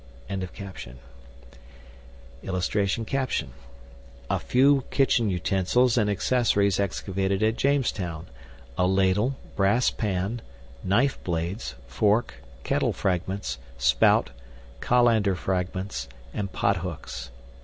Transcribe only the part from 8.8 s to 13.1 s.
LADLE, BRASS PAN, KNIFE BLADES, FORK, KETTLE